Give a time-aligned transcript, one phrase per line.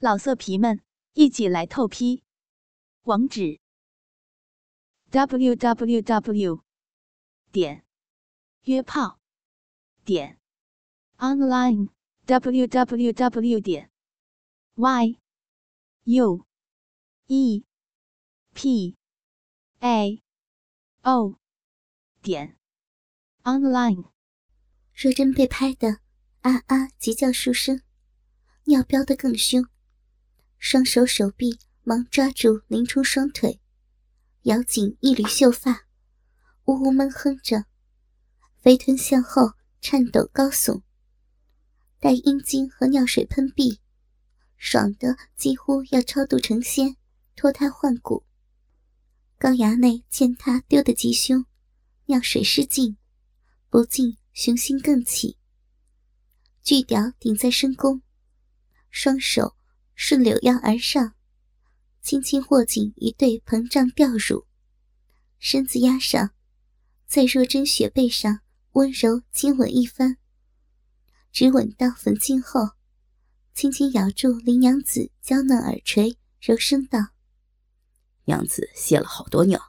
[0.00, 0.80] 老色皮们，
[1.14, 2.22] 一起来透批！
[3.02, 3.58] 网址
[5.10, 6.62] ：w w w
[7.50, 7.84] 点
[8.62, 9.18] 约炮
[10.04, 10.38] 点
[11.16, 11.88] online
[12.26, 13.90] w w w 点
[14.76, 15.18] y
[16.04, 16.46] u
[17.26, 17.64] e
[18.54, 18.96] p
[19.80, 20.22] a
[21.02, 21.40] o
[22.22, 22.56] 点
[23.42, 24.12] online。
[24.94, 25.98] 若真被拍的
[26.42, 27.82] 啊啊急叫数声，
[28.66, 29.68] 尿飙得更凶。
[30.58, 33.60] 双手手臂忙抓住林冲双腿，
[34.42, 35.86] 咬紧一缕秀发，
[36.64, 37.64] 呜呜闷哼着，
[38.60, 40.82] 肥臀向后颤抖高耸，
[42.00, 43.80] 待阴茎和尿水喷壁，
[44.56, 46.96] 爽得几乎要超度成仙，
[47.36, 48.24] 脱胎换骨。
[49.38, 51.46] 高衙内见他丢得极凶，
[52.06, 52.96] 尿水失禁，
[53.70, 55.38] 不禁雄心更起，
[56.64, 58.02] 巨屌顶在深宫，
[58.90, 59.57] 双手。
[60.00, 61.14] 顺柳腰而上，
[62.00, 64.46] 轻轻握紧一对膨胀吊乳，
[65.40, 66.30] 身子压上，
[67.08, 68.38] 在若真雪背上
[68.74, 70.16] 温柔亲吻一番。
[71.32, 72.70] 只吻到粉颈后，
[73.52, 77.08] 轻轻咬住林娘子娇嫩耳垂，柔声道
[78.26, 79.60] ：“娘子泄了好多尿，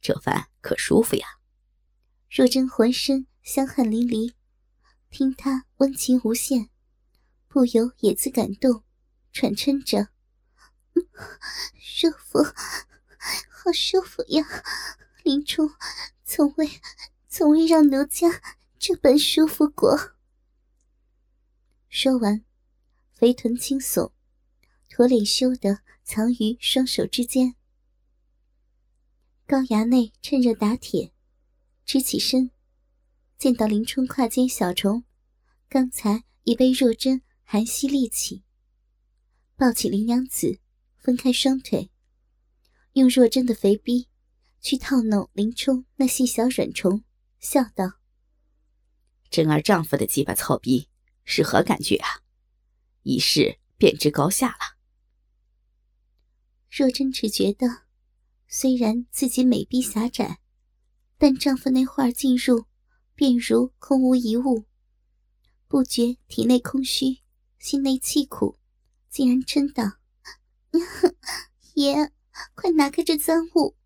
[0.00, 1.26] 这番可舒服呀。”
[2.30, 4.34] 若真浑身香汗淋漓，
[5.10, 6.70] 听他温情无限，
[7.48, 8.83] 不由也自感动。
[9.34, 10.10] 喘嗔着，
[11.76, 12.40] 舒服，
[13.50, 14.46] 好舒服呀！
[15.24, 15.68] 林冲
[16.24, 16.70] 从未
[17.28, 18.40] 从未让奴家
[18.78, 20.14] 这般舒服过。
[21.88, 22.44] 说完，
[23.12, 24.12] 肥臀轻耸，
[24.88, 27.56] 驼脸羞得藏于双手之间。
[29.48, 31.12] 高衙内趁热打铁，
[31.84, 32.52] 直起身，
[33.36, 35.02] 见到林冲胯间小虫，
[35.68, 38.43] 刚才已被若真含吸立起。
[39.56, 40.58] 抱起林娘子，
[40.98, 41.90] 分开双腿，
[42.94, 44.08] 用若真的肥逼
[44.60, 47.04] 去套弄林冲那细小软虫，
[47.38, 48.00] 笑道
[49.30, 50.88] ：“真儿丈夫的鸡巴操逼
[51.24, 52.22] 是何感觉啊？
[53.02, 54.74] 一试便知高下了。”
[56.68, 57.84] 若真只觉得，
[58.48, 60.40] 虽然自己美逼狭窄，
[61.16, 62.66] 但丈夫那话进入，
[63.14, 64.64] 便如空无一物，
[65.68, 67.20] 不觉体内空虚，
[67.60, 68.58] 心内气苦。
[69.14, 69.98] 竟然嗔道
[71.74, 72.10] ：“爷，
[72.56, 73.76] 快拿开这赃物！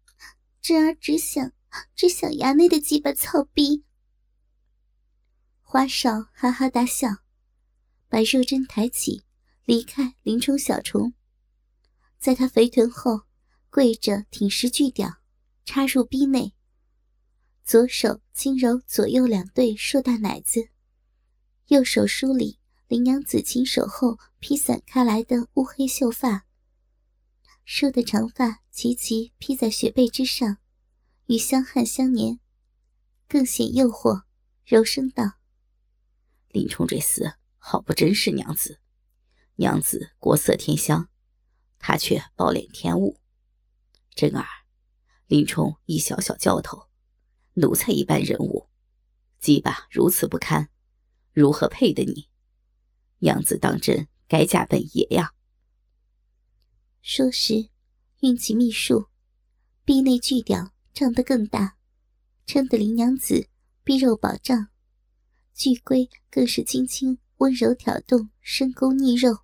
[0.62, 1.52] 侄儿只想
[1.94, 3.84] 只想衙内的鸡巴操逼。”
[5.60, 7.08] 花少哈哈大笑，
[8.08, 9.22] 把若真抬起，
[9.66, 11.12] 离开林冲小虫，
[12.18, 13.24] 在他肥臀后
[13.68, 15.18] 跪着挺尸巨屌，
[15.66, 16.54] 插入逼内，
[17.62, 20.70] 左手轻揉左右两对硕大奶子，
[21.66, 22.58] 右手梳理。
[22.88, 26.46] 林娘子亲手后披散开来的乌黑秀发，
[27.66, 30.56] 梳的长发齐齐披在雪背之上，
[31.26, 32.40] 与香汗相连，
[33.28, 34.22] 更显诱惑。
[34.64, 35.34] 柔声道
[36.48, 38.80] ：“林冲这厮好不珍视娘子，
[39.56, 41.10] 娘子国色天香，
[41.78, 43.20] 他却暴殄天物。
[44.14, 44.46] 真儿，
[45.26, 46.88] 林冲一小小教头，
[47.52, 48.70] 奴才一般人物，
[49.38, 50.70] 鸡巴如此不堪，
[51.34, 52.30] 如何配得你？”
[53.18, 55.34] 娘子当真该嫁本爷呀？
[57.02, 57.70] 说时，
[58.20, 59.08] 运起秘术，
[59.84, 61.76] 臂内巨屌胀得更大，
[62.46, 63.48] 撑得林娘子
[63.82, 64.68] 臂肉饱胀，
[65.54, 69.38] 巨龟更是轻轻温柔挑动深沟腻肉。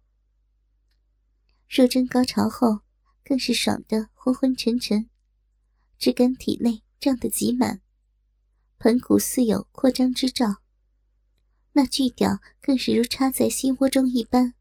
[1.68, 2.80] 若真高潮后，
[3.24, 5.08] 更是爽得昏昏沉沉，
[5.98, 7.80] 只感体内胀得极满，
[8.78, 10.63] 盆骨似有扩张之兆。
[11.76, 14.54] 那巨屌更是如插在心窝中一般。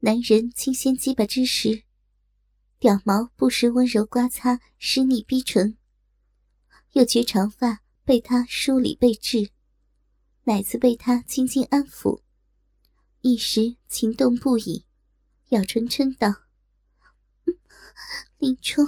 [0.00, 1.82] 男人清鲜鸡巴之时，
[2.78, 5.76] 屌毛不时温柔刮擦湿腻逼唇，
[6.92, 9.50] 又觉长发被他梳理备至，
[10.44, 12.20] 奶子被他轻轻安抚，
[13.22, 14.84] 一时情动不已，
[15.48, 16.42] 咬唇嗔道
[18.38, 18.86] ：“林冲，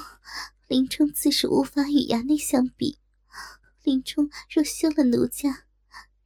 [0.69, 3.01] 林冲自是无法与衙内相比。
[3.83, 5.65] 林冲若休了奴家，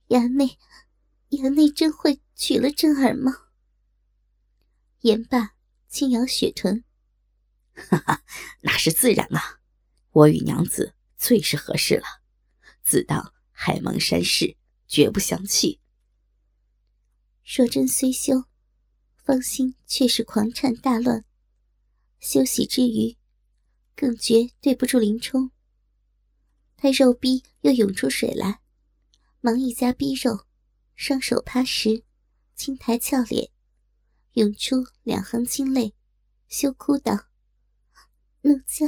[0.08, 0.58] 衙内……”
[1.32, 3.48] 衙内真会娶了真儿吗？
[5.00, 5.54] 言罢，
[5.88, 6.84] 轻摇雪臀。
[7.72, 8.22] 哈哈，
[8.60, 9.60] 那是自然啊！
[10.10, 12.04] 我与娘子最是合适了，
[12.82, 14.56] 自当海盟山誓，
[14.86, 15.80] 绝不相弃。
[17.42, 18.44] 若真虽休，
[19.24, 21.24] 芳心却是狂颤大乱。
[22.20, 23.16] 休息之余，
[23.96, 25.50] 更觉对不住林冲。
[26.76, 28.60] 他肉逼又涌出水来，
[29.40, 30.44] 忙一夹逼肉。
[31.04, 32.04] 双手趴实，
[32.54, 33.50] 轻抬俏脸，
[34.34, 35.96] 涌出两行清泪，
[36.46, 37.26] 羞哭道
[38.42, 38.86] ：“奴家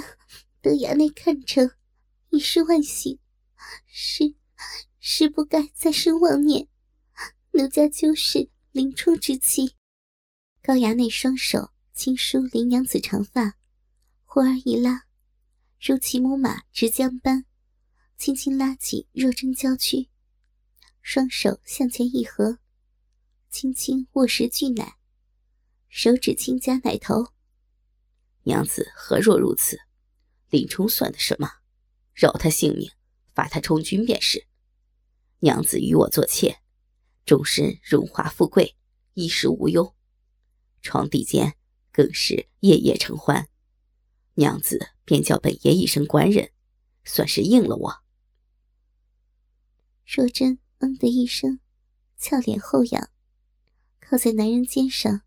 [0.60, 1.72] 得衙内看成，
[2.28, 3.18] 已是万幸，
[3.88, 4.36] 是
[5.00, 6.68] 是不该再生妄念。
[7.50, 9.74] 奴家就是林冲之妻。”
[10.62, 13.56] 高衙内双手轻梳林娘子长发，
[14.24, 15.02] 忽而一拉，
[15.80, 17.44] 如骑母马执缰般，
[18.16, 20.08] 轻轻拉起若真娇躯，
[21.06, 22.60] 双手向前一合，
[23.50, 24.96] 轻轻握实巨奶，
[25.90, 27.26] 手指轻夹奶头。
[28.44, 29.78] 娘子何若如此？
[30.48, 31.46] 林冲算得什么？
[32.14, 32.90] 饶他性命，
[33.34, 34.46] 罚他充军便是。
[35.40, 36.62] 娘子与我做妾，
[37.26, 38.74] 终身荣华富贵，
[39.12, 39.94] 衣食无忧。
[40.80, 41.54] 床地间
[41.92, 43.50] 更是夜夜承欢，
[44.36, 46.50] 娘子便叫本爷一声官人，
[47.04, 48.04] 算是应了我。
[50.06, 51.60] 若真嗯的一声，
[52.18, 53.10] 俏脸后仰，
[54.00, 55.22] 靠在男人肩上，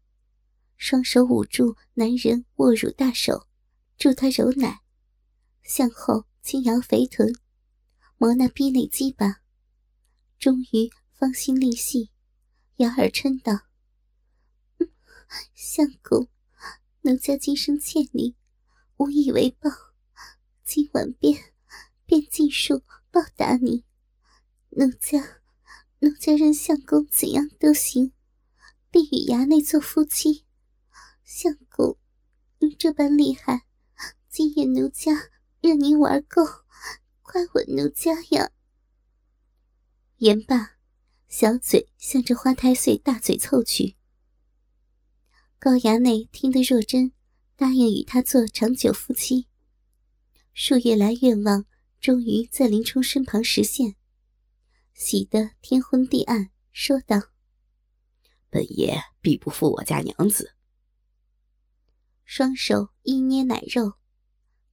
[0.75, 3.47] 双手捂住男人握乳大手，
[3.97, 4.81] 助他揉奶，
[5.63, 7.33] 向后轻摇肥臀，
[8.17, 9.41] 磨那逼内鸡巴，
[10.37, 12.11] 终于芳心立细，
[12.77, 13.67] 咬耳嗔道。
[15.53, 16.29] 相公，
[17.01, 18.35] 奴家今生欠你，
[18.97, 19.69] 无以为报，
[20.63, 21.53] 今晚便
[22.05, 23.83] 便尽数报答你。
[24.79, 25.41] 奴家，
[26.01, 28.13] 奴家任相公怎样都行，
[28.91, 30.45] 必与衙内做夫妻。
[31.23, 31.97] 相公，
[32.59, 33.65] 你这般厉害，
[34.29, 35.29] 今夜奴家
[35.61, 36.45] 任您玩够，
[37.23, 38.51] 快吻奴家呀！
[40.17, 40.77] 言罢，
[41.27, 43.95] 小嘴向着花太岁大嘴凑去。
[45.57, 47.13] 高衙内听得若真
[47.55, 49.47] 答应与他做长久夫妻，
[50.53, 51.65] 数月来愿望
[51.99, 53.95] 终于在林冲身旁实现，
[54.97, 57.29] 喜得天昏地暗，说道
[58.49, 60.55] ：“本爷必不负我家娘子。”
[62.25, 63.93] 双手一捏奶肉，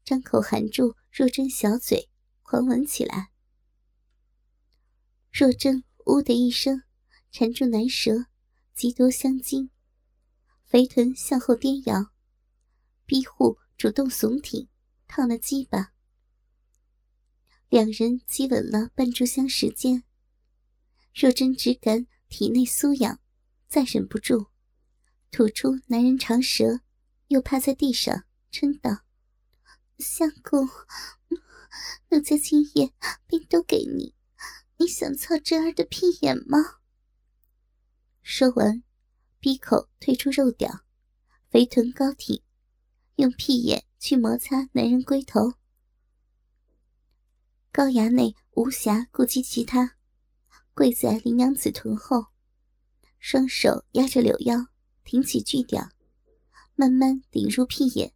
[0.03, 2.09] 张口含住若真小嘴，
[2.43, 3.33] 狂吻起来。
[5.31, 6.85] 若真呜的一声，
[7.31, 8.25] 缠住男舌，
[8.75, 9.69] 急夺香精。
[10.65, 12.13] 肥臀向后颠摇，
[13.05, 14.71] 逼护主动耸挺，
[15.07, 15.93] 烫了鸡巴。
[17.69, 20.03] 两人激吻了半炷香时间，
[21.15, 23.21] 若真只感体内酥痒，
[23.69, 24.49] 再忍不住，
[25.31, 26.81] 吐出男人长舌，
[27.29, 29.05] 又趴在地上嗔道
[29.99, 30.69] ：“相公，
[32.11, 32.93] 奴家今夜
[33.27, 34.15] 便都给你，
[34.79, 36.59] 你想操真儿的屁眼吗？”
[38.23, 38.83] 说完。
[39.41, 40.87] 闭口退出肉屌，
[41.51, 42.43] 肥臀高挺，
[43.17, 45.53] 用屁眼去摩擦男人龟头。
[47.71, 49.94] 高衙内无暇顾及其他，
[50.75, 52.27] 跪在林娘子臀后，
[53.21, 54.67] 双手压着柳腰，
[55.05, 55.91] 挺起巨屌，
[56.75, 58.13] 慢慢顶入屁眼。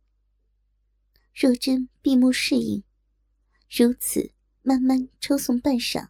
[1.32, 2.82] 若真闭目适应，
[3.70, 4.32] 如此
[4.62, 6.08] 慢慢抽送半晌，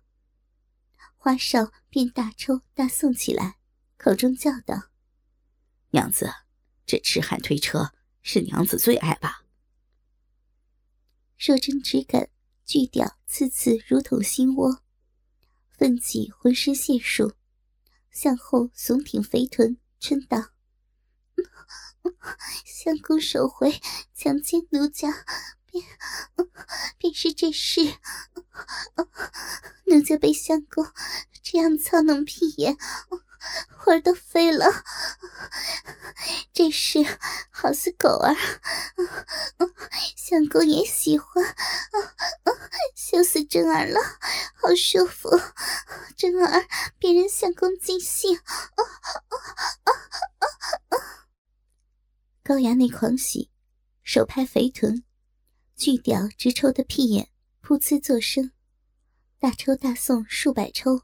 [1.18, 3.58] 花少便大抽大送起来，
[3.98, 4.88] 口中叫道。
[5.90, 6.32] 娘子，
[6.86, 7.92] 这痴汉推车
[8.22, 9.44] 是娘子最爱吧？
[11.38, 12.30] 若真只感
[12.64, 14.82] 巨屌次次如同心窝，
[15.78, 17.34] 奋起浑身解数，
[18.10, 20.48] 向后耸挺肥臀，嗔道
[22.66, 23.80] ：“相公手回
[24.12, 25.24] 强奸奴家，
[25.70, 25.84] 便
[26.98, 27.94] 便是这事。
[29.86, 30.84] 奴家被相公
[31.44, 32.76] 这样操弄屁眼。”
[33.78, 34.66] 魂儿都飞了，
[36.52, 36.98] 这事
[37.50, 38.34] 好似狗儿，
[40.16, 41.42] 相公也喜欢，
[42.96, 44.00] 羞死真儿了，
[44.68, 45.30] 好舒服，
[46.14, 46.66] 真儿
[46.98, 48.38] 别人相公尽兴。
[52.42, 53.50] 高衙内狂喜，
[54.02, 55.04] 手拍肥臀，
[55.74, 57.30] 巨屌直抽的屁眼
[57.62, 58.52] 噗呲作声，
[59.38, 61.00] 大抽大送数百抽，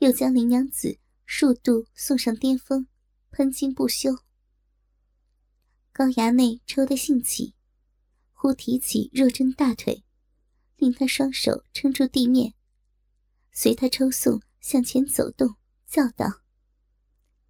[0.00, 0.98] 又将林娘子。
[1.24, 2.86] 数度送上巅峰，
[3.30, 4.18] 喷精不休。
[5.94, 7.54] 高衙内抽得兴起，
[8.34, 10.04] 忽提起若真大腿，
[10.76, 12.54] 令他双手撑住地面，
[13.58, 16.42] 随他抽送向前走动，叫道：“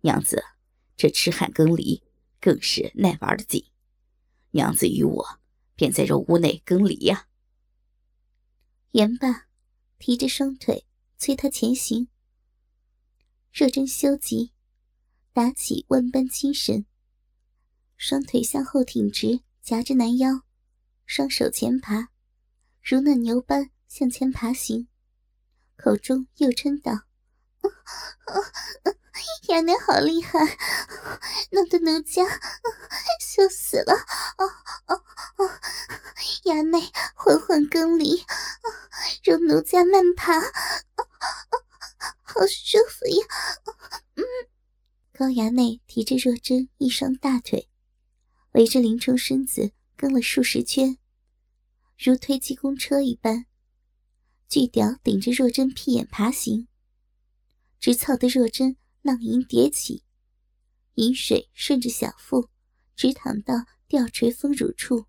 [0.02, 0.40] 娘子，
[0.96, 2.00] 这痴汉耕犁，
[2.40, 3.66] 更是耐玩的紧。
[4.52, 5.40] 娘子与我
[5.74, 7.26] 便在这屋内耕犁呀。”
[8.92, 9.48] 言罢，
[9.98, 10.86] 提着双腿
[11.18, 12.06] 催他前行。
[13.52, 14.52] 若真修急，
[15.32, 16.86] 打起万般精神，
[17.96, 20.42] 双腿向后挺直，夹着男腰，
[21.04, 22.10] 双手前爬，
[22.80, 24.86] 如嫩牛般向前爬行，
[25.76, 27.02] 口中又嗔道
[29.48, 30.40] ：“衙内好厉害，
[31.50, 32.24] 弄得奴家
[33.20, 33.94] 羞死了！
[34.38, 34.44] 哦
[34.86, 35.04] 哦
[35.36, 35.50] 哦！
[36.44, 38.24] 衙内缓缓更离，
[39.22, 40.40] 让奴家慢爬，
[42.22, 43.26] 好舒服呀！
[44.16, 44.24] 嗯，
[45.12, 47.68] 高衙内提着若真一双大腿，
[48.52, 50.98] 围着林冲身子跟了数十圈，
[51.96, 53.46] 如推机公车一般。
[54.48, 56.68] 巨屌顶着若真屁眼爬行，
[57.78, 58.76] 直操得若真。
[59.02, 60.02] 浪吟叠起，
[60.94, 62.50] 饮水顺着小腹
[62.96, 63.54] 直淌到
[63.86, 65.06] 吊垂丰乳处。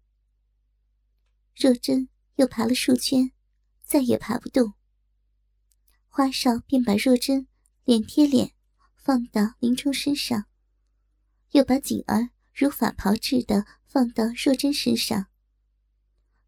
[1.56, 3.32] 若真又爬了数圈，
[3.84, 4.74] 再也爬不动。
[6.06, 7.48] 花少便把若真
[7.86, 8.52] 脸贴脸
[8.96, 10.46] 放到林冲身上，
[11.54, 15.26] 又把锦儿如法炮制的放到若真身上。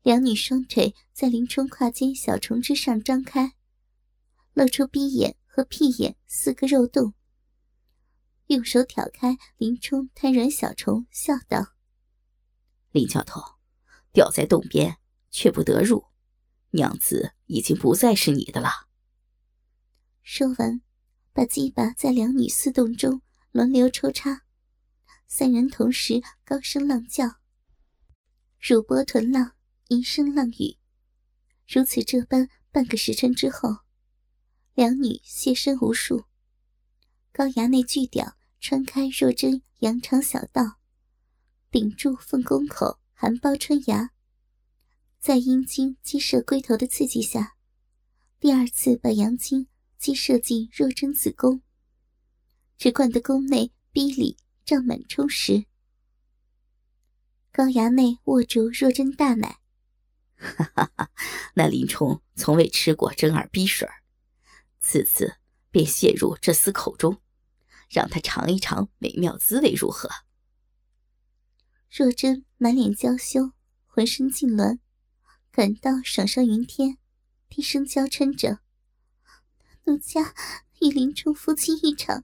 [0.01, 3.55] 两女双腿在林冲胯间小虫之上张开，
[4.53, 7.13] 露出鼻眼和屁眼四个肉洞。
[8.47, 11.75] 用手挑开林冲瘫软小虫，笑道
[12.91, 13.41] ：“林教头，
[14.11, 14.97] 吊在洞边
[15.29, 16.05] 却不得入，
[16.71, 18.87] 娘子已经不再是你的了。”
[20.23, 20.81] 说完，
[21.33, 24.43] 把鸡巴在两女四洞中轮流抽插，
[25.27, 27.35] 三人同时高声浪叫，
[28.59, 29.55] 乳波臀浪，
[29.89, 30.77] 一声浪语。
[31.67, 33.79] 如此这般，半个时辰之后，
[34.75, 36.25] 两女现身无数，
[37.33, 38.37] 高衙内巨屌。
[38.61, 40.79] 穿开若真羊肠小道，
[41.71, 44.11] 顶住凤宫口含苞春芽，
[45.17, 47.55] 在阴茎激射龟头的刺激下，
[48.37, 49.67] 第二次把阳精
[49.97, 51.61] 激射进若真子宫，
[52.77, 55.65] 只灌得宫内逼里胀满充实。
[57.53, 59.61] 高衙内握住若真大奶，
[60.39, 61.11] 哈哈哈！
[61.53, 63.87] 那林冲从未吃过真儿逼水
[64.79, 65.35] 此次
[65.69, 67.21] 便泄入这厮口中。
[67.89, 70.07] 让他尝一尝美妙滋味如何？
[71.89, 73.53] 若真满脸娇羞，
[73.87, 74.77] 浑身痉挛，
[75.51, 76.99] 感到爽上云天，
[77.49, 78.59] 低声娇嗔着
[79.85, 80.35] ：“奴家
[80.81, 82.23] 与林冲夫妻一场，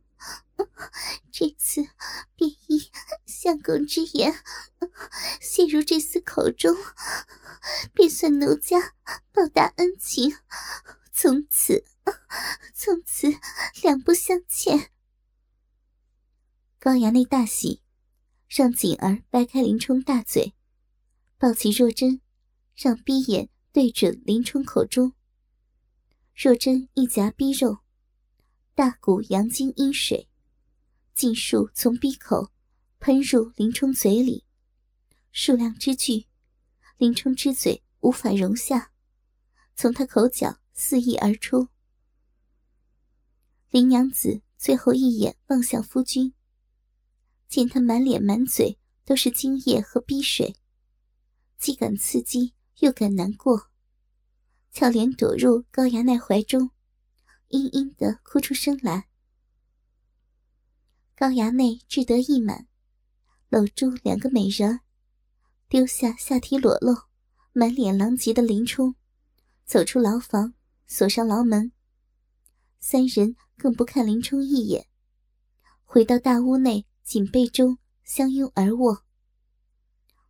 [1.31, 1.81] 这次
[2.35, 2.89] 便依
[3.25, 4.33] 相公之言
[5.41, 6.75] 陷入这厮口中，
[7.93, 8.93] 便算奴家
[9.31, 10.35] 报答恩情，
[11.11, 11.83] 从此
[12.73, 13.27] 从此
[13.83, 14.91] 两不相欠。”
[16.79, 17.81] 高衙内大喜，
[18.47, 20.55] 让锦儿掰开林冲大嘴，
[21.37, 22.21] 抱起若真，
[22.75, 25.13] 让逼眼对准林冲口中。
[26.33, 27.79] 若真一夹逼肉，
[28.73, 30.29] 大骨阳精阴水
[31.15, 32.51] 尽数从鼻口
[32.99, 34.43] 喷入林冲嘴里，
[35.31, 36.27] 数量之巨，
[36.97, 38.91] 林冲之嘴无法容下，
[39.77, 41.69] 从他口角肆意而出。
[43.69, 46.33] 林娘子最后一眼望向夫君。
[47.47, 50.57] 见他满脸满嘴都是精液和逼水，
[51.57, 53.69] 既感刺激又感难过，
[54.73, 56.71] 俏脸躲入高衙内怀中，
[57.47, 59.07] 嘤嘤的哭出声来。
[61.15, 62.67] 高衙内志得意满，
[63.49, 64.81] 搂住两个美人，
[65.69, 66.95] 丢下下体裸露、
[67.53, 68.95] 满脸狼藉的林冲，
[69.65, 70.53] 走出牢房，
[70.87, 71.71] 锁上牢门。
[72.79, 74.87] 三人更不看林冲一眼，
[75.83, 76.85] 回到大屋内。
[77.05, 79.03] 锦被中相拥而卧，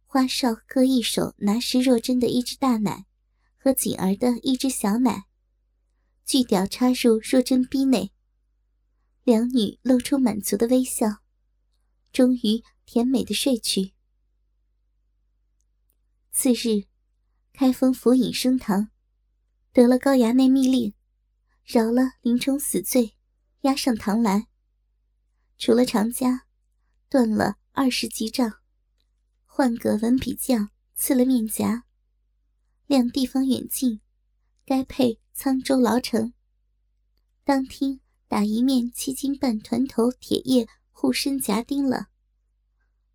[0.05, 3.05] 花少各一手拿实若珍的一只大奶
[3.57, 5.23] 和锦儿的一只小奶，
[6.25, 8.11] 巨屌插入若珍逼内。
[9.25, 11.17] 两女露出满足的微笑，
[12.13, 13.93] 终于甜美的睡去。
[16.31, 16.85] 次日，
[17.51, 18.89] 开封府尹升堂，
[19.73, 20.93] 得了高衙内密令，
[21.65, 23.17] 饶了林冲死罪，
[23.61, 24.47] 押上堂来。
[25.57, 26.43] 除了长家。
[27.07, 28.59] 断了二十几杖，
[29.45, 31.85] 换个文笔匠刺了面颊，
[32.87, 34.01] 亮地方远近，
[34.65, 36.33] 该配沧州牢城。
[37.45, 42.07] 当听打一面七斤半团头铁叶护身夹钉了，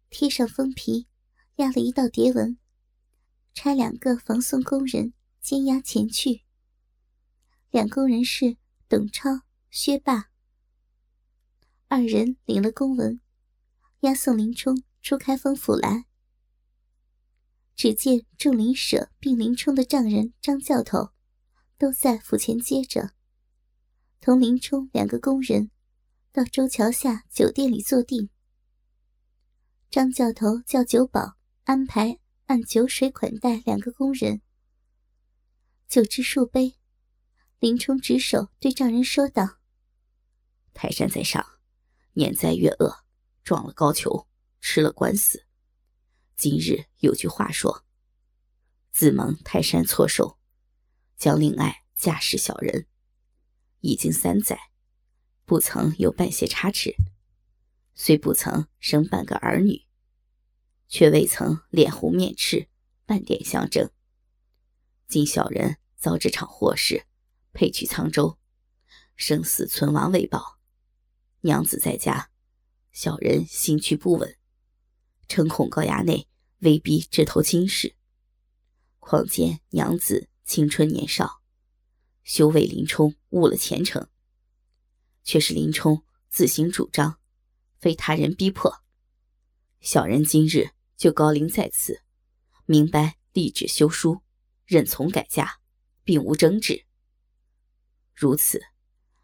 [0.09, 1.09] 贴上封皮，
[1.57, 2.59] 压了一道叠纹，
[3.53, 6.43] 差两个防送工人监押前去。
[7.71, 8.57] 两工人是
[8.89, 10.31] 董超、薛霸，
[11.89, 13.21] 二人领了公文。
[14.01, 16.07] 押送林冲出开封府来，
[17.77, 21.11] 只见众林舍并林冲的丈人张教头
[21.77, 23.13] 都在府前接着，
[24.21, 25.71] 同林冲两个工人
[26.31, 28.29] 到周桥下酒店里坐定。
[29.89, 34.43] 张教头叫酒保安排按酒水款待两个工人，
[35.89, 36.77] 酒至数杯，
[37.61, 39.59] 林冲执手对丈人说道
[40.75, 41.45] ：“泰山在上，
[42.13, 43.05] 年灾月恶，
[43.43, 44.27] 撞了高俅，
[44.61, 45.47] 吃了官司。
[46.37, 47.87] 今日有句话说
[48.93, 50.39] ：“自蒙泰山错手，
[51.17, 52.87] 将令爱嫁使小人。”
[53.81, 54.59] 已经三载，
[55.45, 56.95] 不曾有半些差池。
[57.95, 59.85] 虽不曾生半个儿女，
[60.89, 62.69] 却未曾脸红面赤，
[63.05, 63.91] 半点相争。
[65.07, 67.05] 今小人遭这场祸事，
[67.53, 68.39] 配去沧州，
[69.17, 70.59] 生死存亡未保。
[71.41, 72.31] 娘子在家，
[72.93, 74.37] 小人心绪不稳，
[75.29, 76.29] 诚恐高衙内
[76.61, 77.97] 威逼这头亲事。
[78.99, 81.40] 况见娘子青春年少，
[82.23, 84.09] 休为林冲误了前程，
[85.23, 87.19] 却是林冲自行主张。
[87.79, 88.83] 非他人逼迫，
[89.81, 92.03] 小人今日就高龄在此，
[92.67, 94.21] 明白立旨休书，
[94.67, 95.61] 认从改嫁，
[96.05, 96.85] 并无争执。
[98.15, 98.61] 如此，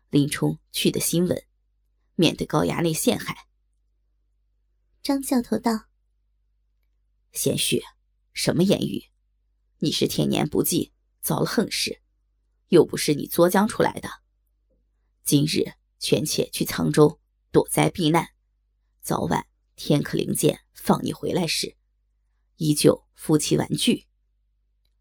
[0.09, 1.45] 林冲去的心稳，
[2.15, 3.47] 免得高衙内陷害。
[5.03, 5.89] 张教头道
[7.33, 7.83] ：“贤婿，
[8.33, 9.11] 什么言语？
[9.81, 12.01] 你是天年不济，遭了横事，
[12.69, 14.09] 又不是你作将出来的。
[15.25, 17.21] 今日权且去沧州
[17.51, 18.29] 躲灾避难。”
[19.03, 19.47] 早晚
[19.77, 21.77] 天可灵见放你回来时，
[22.57, 24.07] 依旧夫妻玩具。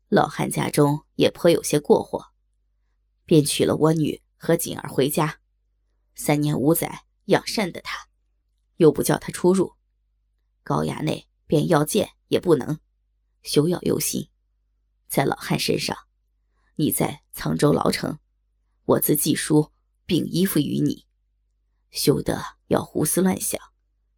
[0.09, 2.27] 老汉家中也颇有些过火，
[3.25, 5.39] 便娶了我女和锦儿回家。
[6.13, 8.07] 三年五载养善的他，
[8.77, 9.73] 又不叫他出入，
[10.63, 12.79] 高衙内便要见也不能，
[13.41, 14.29] 休要忧心。
[15.07, 15.97] 在老汉身上，
[16.75, 18.19] 你在沧州牢城，
[18.83, 19.71] 我自寄书
[20.05, 21.05] 并依附于你，
[21.91, 23.59] 休得要胡思乱想。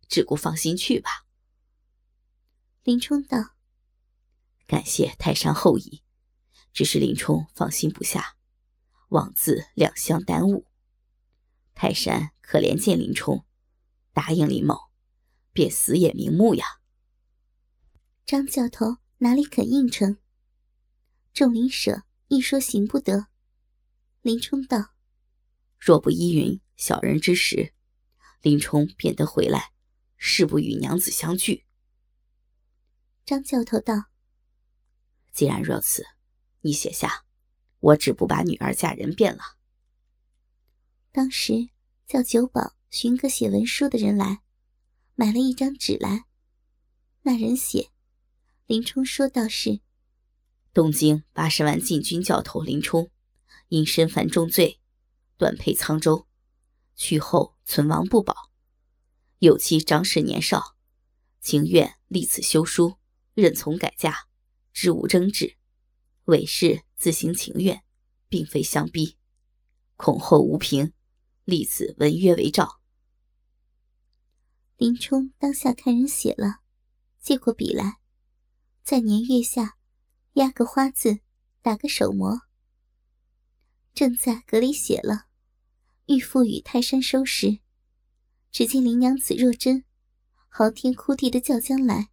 [0.09, 1.25] 只顾放心去吧。
[2.83, 3.55] 林冲道
[4.65, 6.01] ：“感谢泰山厚意，
[6.71, 8.37] 只是林冲放心不下，
[9.09, 10.65] 枉自两相耽误。
[11.75, 13.45] 泰山可怜见林冲，
[14.13, 14.89] 答应林某，
[15.51, 16.79] 便死也瞑目呀。”
[18.25, 20.19] 张教头哪里肯应承？
[21.33, 23.27] 众林舍一说行不得。
[24.21, 24.93] 林冲道
[25.79, 27.73] ：“若不依允小人之时，
[28.41, 29.71] 林冲便得回来。”
[30.19, 31.67] 誓不与娘子相聚。
[33.23, 34.05] 张教头道
[35.31, 36.03] ：“既然如此，
[36.61, 37.23] 你写下，
[37.79, 39.43] 我只不把女儿嫁人便了。”
[41.13, 41.69] 当时
[42.07, 44.41] 叫酒保寻个写文书的人来，
[45.13, 46.25] 买了一张纸来。
[47.21, 47.91] 那人写
[48.65, 49.81] ：“林冲说道是，
[50.77, 53.09] 东京八十万禁军教头林冲，
[53.67, 54.79] 因身犯重罪，
[55.35, 56.27] 断配沧州，
[56.95, 58.51] 去后存亡不保。”
[59.41, 60.75] 有妻长史年少，
[61.41, 62.97] 情愿立此休书，
[63.33, 64.27] 任从改嫁，
[64.71, 65.57] 知无争执。
[66.25, 67.83] 韦氏自行情愿，
[68.29, 69.17] 并非相逼，
[69.95, 70.93] 恐后无凭，
[71.43, 72.81] 立此文约为照。
[74.75, 76.59] 林冲当下看人写了，
[77.19, 77.97] 接过笔来，
[78.83, 79.76] 在年月下
[80.37, 81.21] 压个花字，
[81.63, 82.41] 打个手模，
[83.95, 85.25] 正在阁里写了，
[86.05, 87.57] 欲付与泰山收拾。
[88.51, 89.83] 只见林娘子若真，
[90.47, 92.11] 嚎天哭地的叫将来，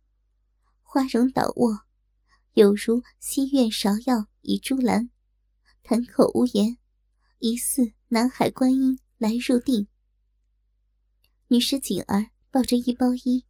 [0.83, 1.85] 花容倒卧，
[2.55, 5.11] 有如西苑芍药倚朱兰，
[5.83, 6.79] 谈口无言，
[7.41, 9.87] 疑似南海观音来入定。
[11.49, 13.45] 女尸锦儿抱着一包衣，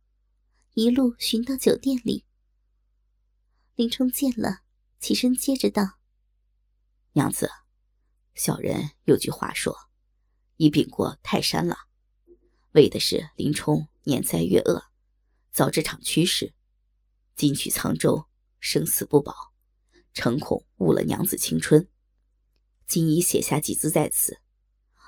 [0.72, 2.24] 一路寻到酒店里。
[3.76, 4.63] 林冲见了，
[5.04, 5.98] 起身接着道
[7.12, 7.50] ：“娘子，
[8.34, 9.76] 小人有句话说，
[10.56, 11.76] 已禀过泰山了。”
[12.72, 14.84] 为的是林冲年灾月恶，
[15.52, 16.54] 遭这场趋势，
[17.36, 18.24] 今去沧州，
[18.60, 19.52] 生死不保，
[20.14, 21.86] 诚恐误了娘子青春。
[22.86, 24.40] 今已写下几字在此，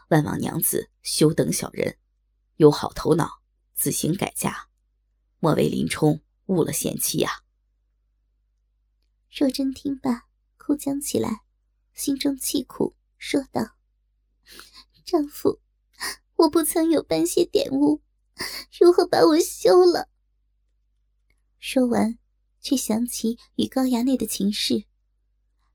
[0.08, 1.96] 万望娘子休等小人，
[2.56, 3.40] 有好头脑，
[3.72, 4.68] 自行改嫁，
[5.38, 7.45] 莫为林冲误了贤妻呀。
[9.38, 11.42] 若真听罢，哭将起来，
[11.92, 13.76] 心中凄苦，说道
[15.04, 15.60] ：“丈夫。”
[16.36, 18.02] 我不曾有半些点悟，
[18.78, 20.10] 如何把我休了？
[21.58, 22.18] 说完，
[22.60, 24.84] 却想起与高衙内的情事，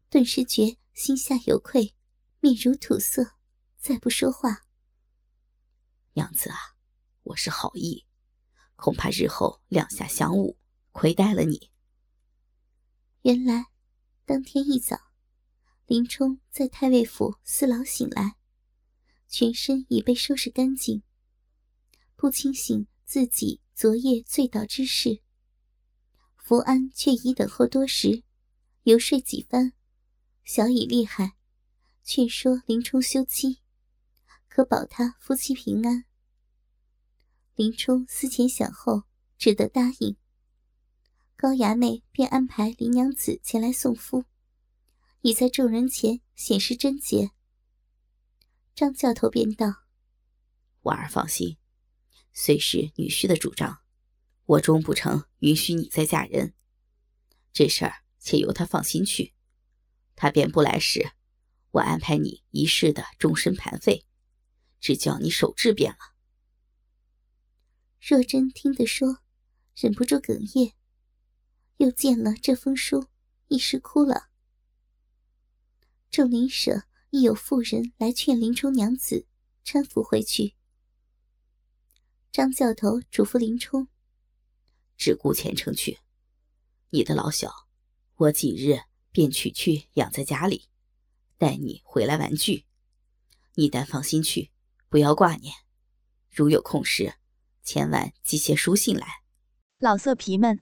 [0.10, 1.96] 顿时觉心下有愧，
[2.40, 3.32] 面如土色，
[3.80, 4.68] 再不说话。
[6.14, 6.76] 娘子啊，
[7.24, 8.06] 我是好意，
[8.76, 10.60] 恐怕日后两下相误，
[10.92, 11.71] 亏待了你。
[13.24, 13.68] 原来，
[14.26, 14.98] 当天一早，
[15.86, 18.36] 林冲在太尉府四牢醒来。
[19.28, 21.04] 全身已被收拾干净，
[22.16, 25.22] 不清醒自己昨夜醉倒之事。
[26.36, 28.24] 福安却已等候多时，
[28.84, 29.74] 游说几番，
[30.44, 31.38] 小以厉害，
[32.04, 33.60] 劝说林冲休妻，
[34.50, 36.06] 可保他夫妻平安。
[37.54, 39.04] 林冲思前想后，
[39.38, 40.18] 只得答应。
[41.42, 44.26] 高衙内便安排林娘子前来送夫，
[45.22, 47.32] 已在众人前显示贞洁。
[48.76, 49.74] 张教头便道
[50.86, 51.58] ：“婉儿放心，
[52.32, 53.80] 虽是女婿的主张，
[54.46, 56.54] 我终不成允许你再嫁人。
[57.52, 59.34] 这事儿且由他放心去。
[60.16, 61.14] 他便不来时，
[61.72, 64.06] 我安排你一世的终身盘费，
[64.80, 65.98] 只叫你守制便了。”
[68.00, 69.24] 若真听得说，
[69.76, 70.76] 忍不住哽咽。
[71.82, 73.08] 又见了这封书，
[73.48, 74.30] 一时哭了。
[76.12, 79.26] 众林舍亦有妇人来劝林冲娘子
[79.66, 80.54] 搀扶回去。
[82.32, 83.88] 张教头嘱咐林冲
[84.96, 85.98] ：“只顾前程去，
[86.92, 87.52] 你的老小，
[88.16, 90.70] 我几日便取去养在家里，
[91.40, 92.68] 待你回来玩具。
[93.56, 94.52] 你但放心去，
[94.88, 95.52] 不要挂念。
[96.30, 97.16] 如有空时，
[97.64, 99.24] 千万寄些书信来。”
[99.82, 100.62] 老色皮们。